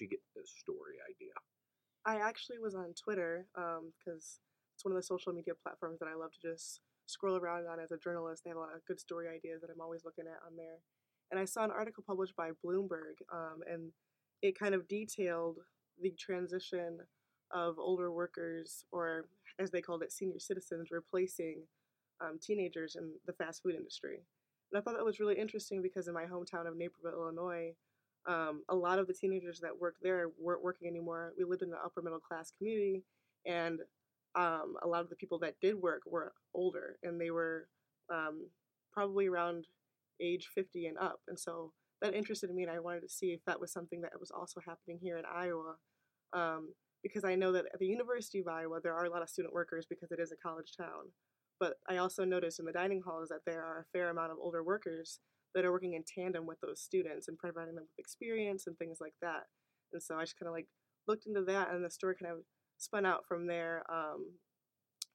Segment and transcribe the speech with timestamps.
[0.00, 1.32] you get this story idea?
[2.06, 4.40] I actually was on Twitter because
[4.74, 7.80] it's one of the social media platforms that I love to just scroll around on
[7.80, 8.44] as a journalist.
[8.44, 10.78] They have a lot of good story ideas that I'm always looking at on there.
[11.30, 13.92] And I saw an article published by Bloomberg, um, and
[14.40, 15.58] it kind of detailed
[16.00, 16.98] the transition
[17.52, 19.26] of older workers, or
[19.58, 21.62] as they called it, senior citizens, replacing
[22.20, 24.20] um, teenagers in the fast food industry.
[24.70, 27.74] And I thought that was really interesting because in my hometown of Naperville, Illinois,
[28.26, 31.32] um, a lot of the teenagers that worked there weren't working anymore.
[31.38, 33.04] We lived in the upper middle class community,
[33.46, 33.80] and
[34.34, 37.68] um, a lot of the people that did work were older, and they were
[38.12, 38.48] um,
[38.92, 39.66] probably around
[40.20, 41.20] age 50 and up.
[41.28, 41.72] And so
[42.02, 44.60] that interested me, and I wanted to see if that was something that was also
[44.66, 45.76] happening here in Iowa.
[46.32, 49.30] Um, because I know that at the University of Iowa, there are a lot of
[49.30, 51.12] student workers because it is a college town.
[51.60, 54.38] But I also noticed in the dining halls that there are a fair amount of
[54.40, 55.20] older workers
[55.54, 58.98] that are working in tandem with those students and providing them with experience and things
[59.00, 59.44] like that.
[59.92, 60.66] And so I just kind of like
[61.06, 62.38] looked into that, and the story kind of
[62.76, 63.82] spun out from there.
[63.90, 64.32] Um,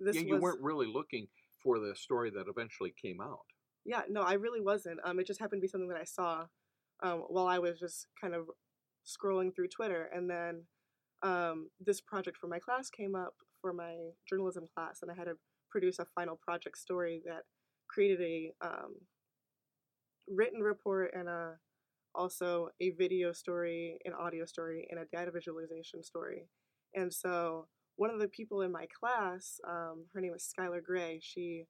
[0.00, 1.26] this yeah, you was, weren't really looking
[1.62, 3.40] for the story that eventually came out.
[3.84, 5.00] Yeah, no, I really wasn't.
[5.04, 6.44] Um, it just happened to be something that I saw
[7.02, 8.46] um, while I was just kind of
[9.06, 10.64] scrolling through Twitter, and then
[11.22, 13.96] um, this project for my class came up for my
[14.28, 15.34] journalism class, and I had to
[15.70, 17.42] produce a final project story that
[17.88, 18.94] created a um,
[20.30, 21.54] written report and a
[22.14, 26.48] also a video story, an audio story, and a data visualization story.
[26.94, 31.20] And so one of the people in my class, um, her name was Skylar Gray.
[31.22, 31.64] She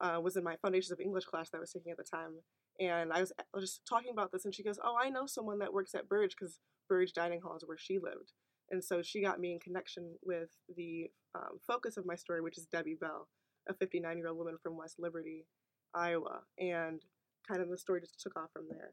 [0.00, 2.34] uh, was in my Foundations of English class that I was taking at the time.
[2.80, 5.26] And I was, I was just talking about this, and she goes, "Oh, I know
[5.26, 8.32] someone that works at Burge because Burge Dining Hall is where she lived."
[8.70, 12.58] And so she got me in connection with the um, focus of my story, which
[12.58, 13.28] is Debbie Bell,
[13.68, 15.46] a 59 year old woman from West Liberty,
[15.94, 16.42] Iowa.
[16.58, 17.02] And
[17.48, 18.92] kind of the story just took off from there.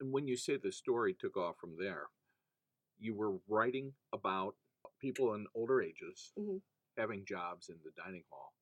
[0.00, 2.08] And when you say the story took off from there,
[2.98, 4.54] you were writing about
[5.00, 6.56] people in older ages mm-hmm.
[6.98, 8.52] having jobs in the dining hall.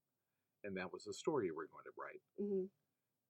[0.63, 2.23] And that was the story you were going to write.
[2.41, 2.67] Mm-hmm.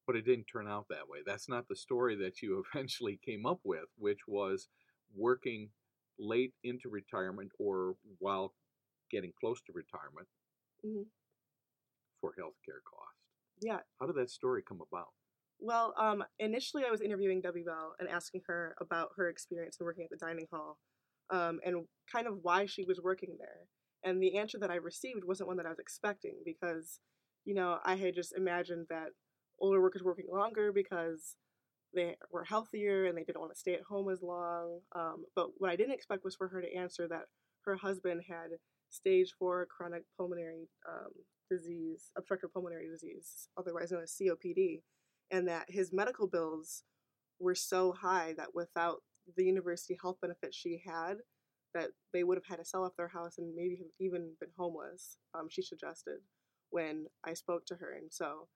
[0.06, 1.20] But it didn't turn out that way.
[1.24, 4.68] That's not the story that you eventually came up with, which was
[5.16, 5.70] working
[6.18, 8.54] late into retirement or while
[9.10, 10.28] getting close to retirement
[10.84, 11.02] mm-hmm.
[12.20, 13.14] for healthcare costs.
[13.60, 13.78] Yeah.
[13.98, 15.08] How did that story come about?
[15.60, 19.86] Well, um, initially I was interviewing Debbie Bell and asking her about her experience in
[19.86, 20.78] working at the dining hall
[21.30, 23.66] um, and kind of why she was working there.
[24.04, 27.00] And the answer that I received wasn't one that I was expecting because,
[27.44, 29.08] you know, I had just imagined that
[29.58, 31.36] older workers were working longer because
[31.94, 34.80] they were healthier and they didn't want to stay at home as long.
[34.94, 37.26] Um, but what I didn't expect was for her to answer that
[37.64, 38.58] her husband had
[38.90, 41.10] stage four chronic pulmonary um,
[41.50, 44.82] disease, obstructive pulmonary disease, otherwise known as COPD,
[45.30, 46.82] and that his medical bills
[47.40, 48.98] were so high that without
[49.36, 51.16] the university health benefits she had,
[51.74, 54.50] that they would have had to sell off their house and maybe have even been
[54.56, 55.16] homeless.
[55.34, 56.18] Um, she suggested
[56.70, 58.48] when I spoke to her, and so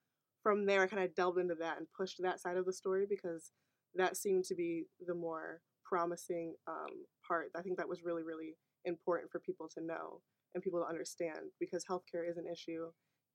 [0.43, 3.05] from there, I kind of delved into that and pushed that side of the story
[3.09, 3.51] because
[3.95, 7.49] that seemed to be the more promising um, part.
[7.57, 10.21] I think that was really, really important for people to know
[10.53, 12.85] and people to understand because healthcare is an issue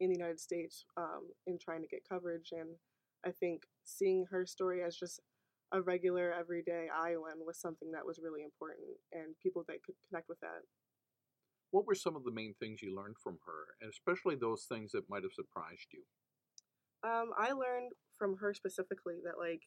[0.00, 2.50] in the United States um, in trying to get coverage.
[2.52, 2.70] And
[3.24, 5.20] I think seeing her story as just
[5.72, 10.28] a regular, everyday Iowan was something that was really important and people that could connect
[10.28, 10.62] with that.
[11.70, 14.92] What were some of the main things you learned from her, and especially those things
[14.92, 16.02] that might have surprised you?
[17.02, 19.62] Um, I learned from her specifically that like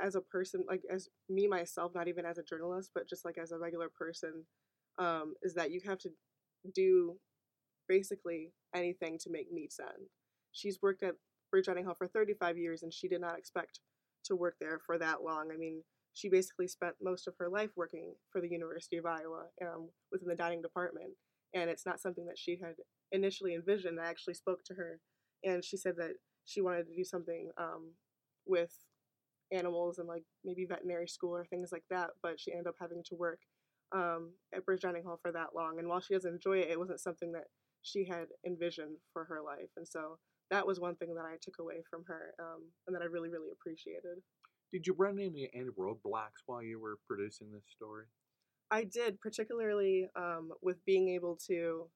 [0.00, 3.36] as a person, like as me myself, not even as a journalist, but just like
[3.36, 4.46] as a regular person,
[4.98, 6.10] um, is that you have to
[6.74, 7.16] do
[7.88, 10.08] basically anything to make meat end.
[10.52, 11.14] She's worked at
[11.50, 13.80] Burge Dining Hall for 35 years, and she did not expect
[14.24, 15.50] to work there for that long.
[15.52, 15.82] I mean,
[16.14, 20.28] she basically spent most of her life working for the University of Iowa um, within
[20.28, 21.10] the dining department,
[21.54, 22.74] and it's not something that she had
[23.12, 24.00] initially envisioned.
[24.00, 25.00] I actually spoke to her,
[25.44, 26.12] and she said that
[26.44, 27.92] she wanted to do something um,
[28.46, 28.72] with
[29.52, 32.10] animals and like maybe veterinary school or things like that.
[32.22, 33.40] But she ended up having to work
[33.92, 35.78] um, at Burge Dining Hall for that long.
[35.78, 37.44] And while she does enjoy it, it wasn't something that
[37.82, 39.70] she had envisioned for her life.
[39.76, 40.18] And so
[40.50, 43.28] that was one thing that I took away from her um, and that I really,
[43.28, 44.22] really appreciated.
[44.72, 48.04] Did you run into any roadblocks while you were producing this story?
[48.70, 51.88] I did, particularly um, with being able to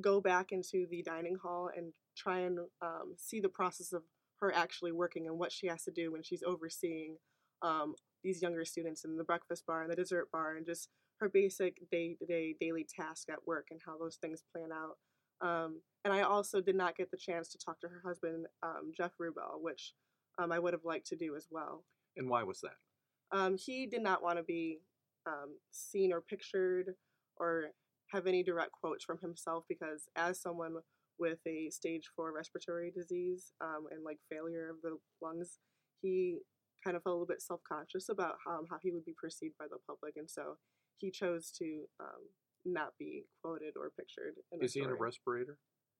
[0.00, 4.02] go back into the dining hall and try and um, see the process of
[4.40, 7.16] her actually working and what she has to do when she's overseeing
[7.62, 11.28] um, these younger students in the breakfast bar and the dessert bar and just her
[11.28, 14.98] basic day-to-day daily task at work and how those things plan out
[15.40, 18.92] um, and i also did not get the chance to talk to her husband um,
[18.96, 19.92] jeff rubel which
[20.38, 21.84] um, i would have liked to do as well.
[22.16, 23.36] And why was that?
[23.36, 24.78] Um, he did not want to be
[25.26, 26.94] um, seen or pictured
[27.38, 27.66] or
[28.12, 30.76] have any direct quotes from himself because as someone
[31.18, 35.58] with a stage four respiratory disease um, and like failure of the lungs,
[36.02, 36.38] he
[36.84, 39.54] kind of felt a little bit self conscious about how, how he would be perceived
[39.58, 40.56] by the public, and so
[40.98, 42.28] he chose to um,
[42.66, 44.34] not be quoted or pictured.
[44.60, 45.58] is he in a respirator?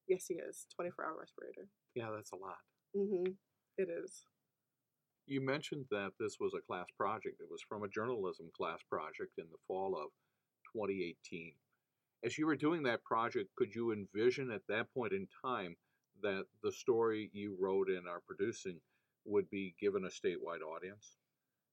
[0.09, 0.67] Yes, he is.
[0.75, 1.69] Twenty four hour respirator.
[1.95, 2.59] Yeah, that's a lot.
[2.97, 3.33] Mm-hmm.
[3.79, 4.23] It is.
[5.27, 7.41] You mentioned that this was a class project.
[7.41, 10.11] It was from a journalism class project in the fall of
[10.73, 11.53] 2018.
[12.25, 15.77] As you were doing that project, could you envision at that point in time
[16.23, 18.81] that the story you wrote and are producing
[19.25, 21.17] would be given a statewide audience?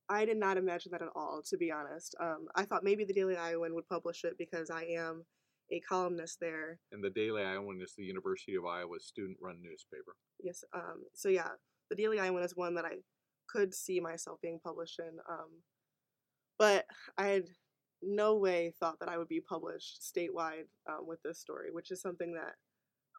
[0.10, 2.16] I did not imagine that at all, to be honest.
[2.20, 5.26] Um, I thought maybe the Daily Iowan would publish it because I am
[5.72, 6.80] a columnist there.
[6.92, 10.16] And the Daily Iowan is the University of Iowa's student-run newspaper.
[10.44, 10.64] Yes.
[10.74, 11.50] Um, so yeah,
[11.90, 12.98] the Daily Iowan is one that I
[13.48, 15.18] could see myself being published in.
[15.30, 15.50] Um,
[16.60, 16.86] but
[17.18, 17.44] I had
[18.02, 22.02] no way thought that I would be published statewide um, with this story, which is
[22.02, 22.56] something that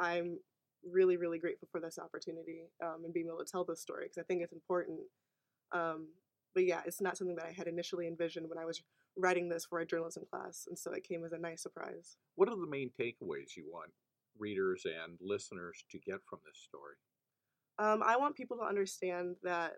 [0.01, 0.39] I'm
[0.85, 4.19] really, really grateful for this opportunity um, and being able to tell this story because
[4.19, 5.01] I think it's important.
[5.73, 6.09] Um,
[6.55, 8.83] but yeah, it's not something that I had initially envisioned when I was
[9.17, 12.17] writing this for a journalism class, and so it came as a nice surprise.
[12.37, 13.91] What are the main takeaways you want
[14.39, 16.97] readers and listeners to get from this story?
[17.79, 19.75] Um, I want people to understand that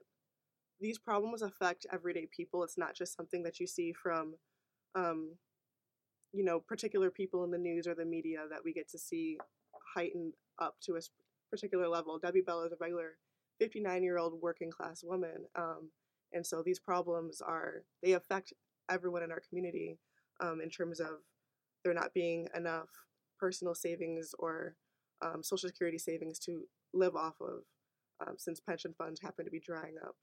[0.80, 2.62] these problems affect everyday people.
[2.62, 4.34] It's not just something that you see from,
[4.94, 5.36] um,
[6.32, 9.38] you know, particular people in the news or the media that we get to see
[9.94, 11.00] heightened up to a
[11.50, 12.18] particular level.
[12.18, 13.16] Debbie Bell is a regular
[13.58, 15.46] 59 year old working class woman.
[15.54, 15.90] Um,
[16.36, 18.52] and so these problems are, they affect
[18.90, 19.98] everyone in our community
[20.40, 21.22] um, in terms of
[21.82, 22.88] there not being enough
[23.40, 24.76] personal savings or
[25.22, 26.62] um, social security savings to
[26.92, 27.62] live off of
[28.20, 30.14] um, since pension funds happen to be drying up.